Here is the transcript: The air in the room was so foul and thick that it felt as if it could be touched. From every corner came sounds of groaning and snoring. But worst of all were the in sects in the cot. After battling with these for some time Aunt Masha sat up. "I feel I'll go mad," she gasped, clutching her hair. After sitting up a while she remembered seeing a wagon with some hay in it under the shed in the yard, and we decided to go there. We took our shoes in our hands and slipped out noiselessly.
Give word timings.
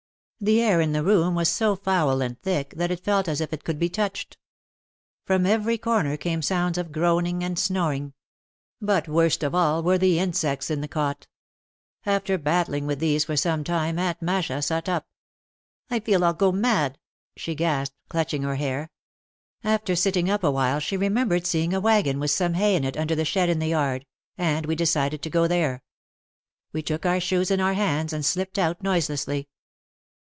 The 0.43 0.59
air 0.59 0.81
in 0.81 0.91
the 0.91 1.03
room 1.03 1.35
was 1.35 1.49
so 1.49 1.75
foul 1.75 2.19
and 2.19 2.41
thick 2.41 2.73
that 2.75 2.89
it 2.89 3.03
felt 3.03 3.27
as 3.27 3.41
if 3.41 3.53
it 3.53 3.63
could 3.63 3.77
be 3.77 3.89
touched. 3.89 4.39
From 5.27 5.45
every 5.45 5.77
corner 5.77 6.17
came 6.17 6.41
sounds 6.41 6.79
of 6.79 6.91
groaning 6.91 7.43
and 7.43 7.59
snoring. 7.59 8.13
But 8.81 9.07
worst 9.07 9.43
of 9.43 9.53
all 9.53 9.83
were 9.83 9.99
the 9.99 10.17
in 10.17 10.33
sects 10.33 10.71
in 10.71 10.81
the 10.81 10.87
cot. 10.87 11.27
After 12.07 12.39
battling 12.39 12.87
with 12.87 12.97
these 12.97 13.23
for 13.25 13.37
some 13.37 13.63
time 13.63 13.99
Aunt 13.99 14.19
Masha 14.23 14.63
sat 14.63 14.89
up. 14.89 15.05
"I 15.91 15.99
feel 15.99 16.23
I'll 16.23 16.33
go 16.33 16.51
mad," 16.51 16.97
she 17.37 17.53
gasped, 17.53 17.95
clutching 18.09 18.41
her 18.41 18.55
hair. 18.55 18.89
After 19.63 19.95
sitting 19.95 20.27
up 20.27 20.43
a 20.43 20.49
while 20.49 20.79
she 20.79 20.97
remembered 20.97 21.45
seeing 21.45 21.71
a 21.71 21.79
wagon 21.79 22.19
with 22.19 22.31
some 22.31 22.55
hay 22.55 22.75
in 22.75 22.83
it 22.83 22.97
under 22.97 23.13
the 23.13 23.25
shed 23.25 23.49
in 23.49 23.59
the 23.59 23.67
yard, 23.67 24.07
and 24.39 24.65
we 24.65 24.73
decided 24.75 25.21
to 25.21 25.29
go 25.29 25.47
there. 25.47 25.83
We 26.73 26.81
took 26.81 27.05
our 27.05 27.19
shoes 27.19 27.51
in 27.51 27.59
our 27.61 27.73
hands 27.75 28.11
and 28.11 28.25
slipped 28.25 28.57
out 28.57 28.81
noiselessly. 28.81 29.47